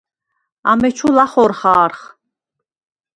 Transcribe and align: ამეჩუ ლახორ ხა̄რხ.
ამეჩუ 0.71 1.07
ლახორ 1.15 1.51
ხა̄რხ. 1.59 1.99